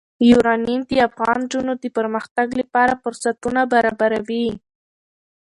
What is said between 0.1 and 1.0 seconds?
یورانیم د